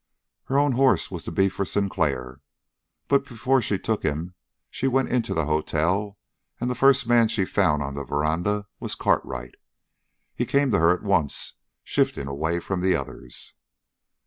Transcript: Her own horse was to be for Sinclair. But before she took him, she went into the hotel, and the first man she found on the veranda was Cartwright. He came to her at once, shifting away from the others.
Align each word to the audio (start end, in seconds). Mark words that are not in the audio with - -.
Her 0.45 0.57
own 0.57 0.71
horse 0.71 1.11
was 1.11 1.23
to 1.25 1.31
be 1.31 1.47
for 1.47 1.63
Sinclair. 1.63 2.41
But 3.07 3.23
before 3.23 3.61
she 3.61 3.77
took 3.77 4.01
him, 4.01 4.33
she 4.71 4.87
went 4.87 5.09
into 5.09 5.35
the 5.35 5.45
hotel, 5.45 6.17
and 6.59 6.71
the 6.71 6.73
first 6.73 7.05
man 7.05 7.27
she 7.27 7.45
found 7.45 7.83
on 7.83 7.93
the 7.93 8.03
veranda 8.03 8.65
was 8.79 8.95
Cartwright. 8.95 9.53
He 10.33 10.47
came 10.47 10.71
to 10.71 10.79
her 10.79 10.89
at 10.91 11.03
once, 11.03 11.53
shifting 11.83 12.25
away 12.27 12.59
from 12.59 12.81
the 12.81 12.95
others. 12.95 13.53